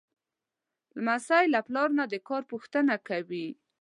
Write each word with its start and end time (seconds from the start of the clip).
لمسی 0.97 1.45
له 1.53 1.59
پلار 1.67 1.89
نه 1.99 2.05
د 2.11 2.15
کار 2.27 2.41
پوښتنه 2.51 2.95
کوي. 3.07 3.47